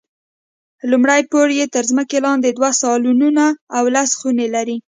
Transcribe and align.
لومړی 0.89 1.21
پوړ 1.29 1.47
یې 1.59 1.65
تر 1.75 1.83
ځمکې 1.91 2.17
لاندې 2.25 2.49
دوه 2.57 2.69
سالونونه 2.81 3.45
او 3.77 3.83
لس 3.95 4.09
خونې 4.19 4.47
لري. 4.55 4.77